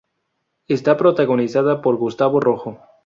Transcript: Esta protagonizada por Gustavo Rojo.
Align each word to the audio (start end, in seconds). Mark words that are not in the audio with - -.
Esta 0.67 0.97
protagonizada 0.97 1.83
por 1.83 1.95
Gustavo 1.97 2.39
Rojo. 2.39 2.79